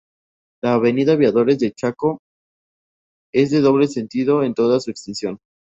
[0.63, 2.21] La Avenida Aviadores del Chaco
[3.31, 5.37] es de doble sentido en toda su extensión.